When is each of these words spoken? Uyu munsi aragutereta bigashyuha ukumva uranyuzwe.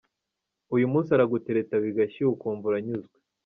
Uyu 0.75 0.87
munsi 0.91 1.09
aragutereta 1.11 1.75
bigashyuha 1.83 2.31
ukumva 2.35 2.63
uranyuzwe. 2.67 3.15